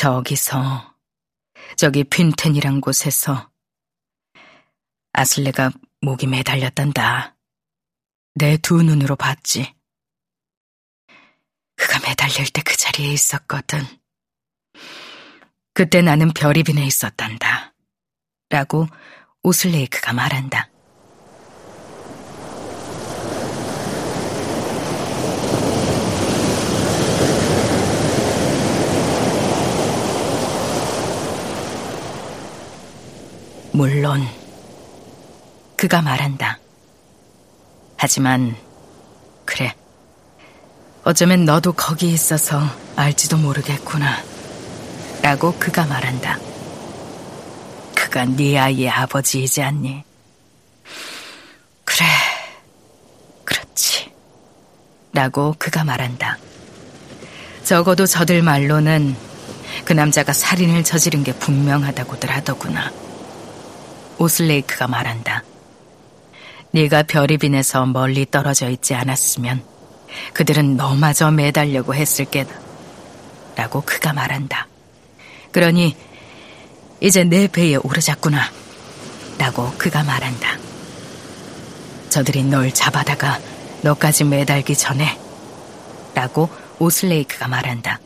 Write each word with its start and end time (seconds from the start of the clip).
저기서, 0.00 0.96
저기 1.76 2.04
핀텐이란 2.04 2.80
곳에서 2.80 3.50
아슬레가 5.12 5.70
목이 6.00 6.26
매달렸단다. 6.26 7.36
내 8.34 8.56
두 8.56 8.82
눈으로 8.82 9.14
봤지. 9.16 9.74
그가 11.76 11.98
매달릴 12.08 12.48
때 12.50 12.62
그 12.62 12.74
자리에 12.78 13.12
있었거든. 13.12 13.80
그때 15.74 16.00
나는 16.00 16.32
별이 16.32 16.62
빈에 16.62 16.82
있었단다. 16.86 17.74
라고 18.48 18.86
오슬레이크가 19.42 20.14
말한다. 20.14 20.69
물론, 33.72 34.26
그가 35.76 36.02
말한다. 36.02 36.58
하지만, 37.96 38.56
그래. 39.44 39.74
어쩌면 41.04 41.44
너도 41.44 41.72
거기 41.72 42.12
있어서 42.12 42.60
알지도 42.96 43.36
모르겠구나. 43.36 44.22
라고 45.22 45.52
그가 45.58 45.86
말한다. 45.86 46.38
그가 47.94 48.24
네 48.24 48.58
아이의 48.58 48.90
아버지이지 48.90 49.62
않니? 49.62 50.02
그래, 51.84 52.06
그렇지. 53.44 54.10
라고 55.12 55.54
그가 55.58 55.84
말한다. 55.84 56.38
적어도 57.62 58.06
저들 58.06 58.42
말로는 58.42 59.14
그 59.84 59.92
남자가 59.92 60.32
살인을 60.32 60.82
저지른 60.82 61.22
게 61.22 61.32
분명하다고들 61.32 62.30
하더구나. 62.30 62.90
오슬레이크가 64.20 64.86
말한다. 64.86 65.44
네가 66.72 67.04
별이 67.04 67.38
빈에서 67.38 67.86
멀리 67.86 68.26
떨어져 68.30 68.68
있지 68.68 68.94
않았으면 68.94 69.62
그들은 70.34 70.76
너마저 70.76 71.30
매달려고 71.30 71.94
했을 71.94 72.26
게다. 72.26 72.54
라고 73.56 73.80
그가 73.80 74.12
말한다. 74.12 74.68
그러니 75.52 75.96
이제 77.00 77.24
내 77.24 77.48
배에 77.48 77.76
오르자꾸나. 77.76 78.50
라고 79.38 79.72
그가 79.78 80.04
말한다. 80.04 80.58
저들이 82.10 82.44
널 82.44 82.72
잡아다가 82.72 83.40
너까지 83.80 84.24
매달기 84.24 84.76
전에 84.76 85.18
라고 86.14 86.50
오슬레이크가 86.78 87.48
말한다. 87.48 87.98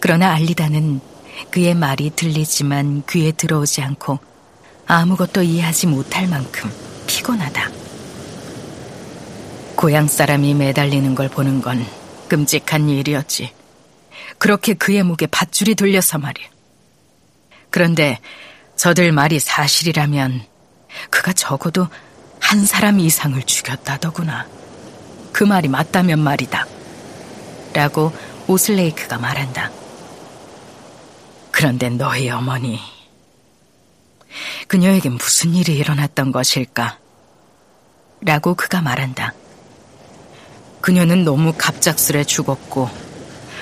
그러나 0.00 0.32
알리다는 0.32 1.00
그의 1.52 1.74
말이 1.74 2.10
들리지만 2.10 3.04
귀에 3.08 3.30
들어오지 3.30 3.82
않고 3.82 4.18
아무것도 4.88 5.42
이해하지 5.42 5.86
못할 5.86 6.26
만큼 6.26 6.72
피곤하다. 7.06 7.70
고향 9.76 10.08
사람이 10.08 10.54
매달리는 10.54 11.14
걸 11.14 11.28
보는 11.28 11.60
건 11.60 11.86
끔찍한 12.28 12.88
일이었지. 12.88 13.52
그렇게 14.38 14.74
그의 14.74 15.02
목에 15.02 15.26
밧줄이 15.26 15.74
돌려서 15.74 16.18
말이야. 16.18 16.48
그런데 17.70 18.18
저들 18.76 19.12
말이 19.12 19.38
사실이라면 19.38 20.42
그가 21.10 21.34
적어도 21.34 21.86
한 22.40 22.64
사람 22.64 22.98
이상을 22.98 23.40
죽였다더구나. 23.42 24.46
그 25.32 25.44
말이 25.44 25.68
맞다면 25.68 26.18
말이다. 26.18 26.66
라고 27.74 28.12
오슬레이크가 28.46 29.18
말한다. 29.18 29.70
그런데 31.50 31.90
너희 31.90 32.30
어머니, 32.30 32.80
그녀에게 34.68 35.08
무슨 35.08 35.54
일이 35.54 35.76
일어났던 35.76 36.30
것일까? 36.30 36.98
라고 38.20 38.54
그가 38.54 38.82
말한다. 38.82 39.32
그녀는 40.82 41.24
너무 41.24 41.54
갑작스레 41.56 42.24
죽었고, 42.24 42.90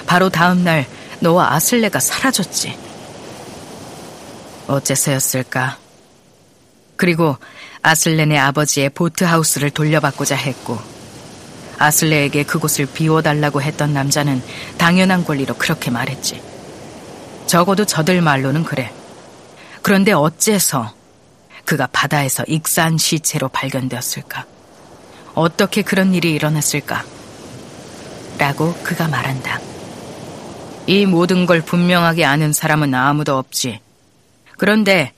바로 0.07 0.29
다음날 0.31 0.85
너와 1.21 1.55
아슬레가 1.55 2.01
사라졌지. 2.01 2.77
어째서였을까? 4.67 5.79
그리고 6.97 7.37
아슬레네 7.83 8.37
아버지의 8.39 8.91
보트하우스를 8.91 9.71
돌려받고자 9.71 10.35
했고, 10.35 10.77
아슬레에게 11.79 12.43
그곳을 12.43 12.87
비워달라고 12.87 13.63
했던 13.63 13.93
남자는 13.93 14.43
당연한 14.77 15.25
권리로 15.25 15.55
그렇게 15.55 15.93
말했지. 15.93 16.43
적어도 17.47 17.85
저들 17.85 18.23
말로는 18.23 18.65
그래. 18.65 18.93
그런데 19.83 20.11
어째서 20.11 20.96
그가 21.67 21.89
바다에서 21.89 22.45
익사한 22.47 22.97
시체로 22.97 23.49
발견되었을까? 23.49 24.47
어떻게 25.35 25.83
그런 25.83 26.15
일이 26.15 26.33
일어났을까? 26.33 27.05
라고 28.39 28.73
그가 28.83 29.09
말한다. 29.09 29.61
이 30.87 31.05
모든 31.05 31.45
걸 31.45 31.61
분명하게 31.61 32.25
아는 32.25 32.53
사람은 32.53 32.95
아무도 32.95 33.37
없지. 33.37 33.81
그런데 34.57 35.13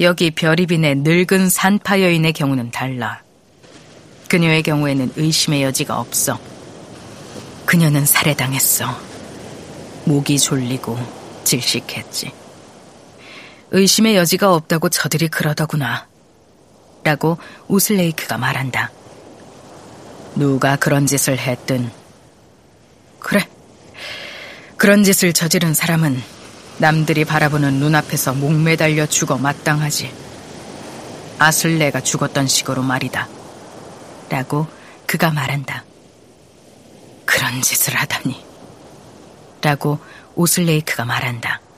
여기 0.00 0.30
별이빈의 0.30 0.96
늙은 0.96 1.50
산파 1.50 2.00
여인의 2.00 2.32
경우는 2.32 2.70
달라. 2.70 3.22
그녀의 4.28 4.62
경우에는 4.62 5.12
의심의 5.16 5.62
여지가 5.62 6.00
없어. 6.00 6.40
그녀는 7.66 8.06
살해당했어. 8.06 8.86
목이 10.06 10.38
졸리고 10.38 10.98
질식했지. 11.44 12.41
의심의 13.72 14.16
여지가 14.16 14.54
없다고 14.54 14.90
저들이 14.90 15.28
그러더구나. 15.28 16.06
라고 17.04 17.38
우슬레이크가 17.68 18.36
말한다. 18.36 18.90
누가 20.36 20.76
그런 20.76 21.06
짓을 21.06 21.38
했든. 21.38 21.90
그래. 23.18 23.48
그런 24.76 25.04
짓을 25.04 25.32
저지른 25.32 25.72
사람은 25.72 26.22
남들이 26.78 27.24
바라보는 27.24 27.74
눈앞에서 27.74 28.34
목매달려 28.34 29.06
죽어 29.06 29.38
마땅하지. 29.38 30.12
아슬레가 31.38 32.02
죽었던 32.02 32.46
식으로 32.46 32.82
말이다. 32.82 33.26
라고 34.28 34.66
그가 35.06 35.30
말한다. 35.30 35.84
그런 37.24 37.62
짓을 37.62 37.94
하다니. 37.94 38.44
라고 39.62 39.98
오슬레이크가 40.34 41.06
말한다. 41.06 41.61